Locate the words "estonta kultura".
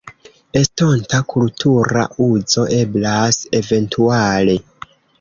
0.61-2.07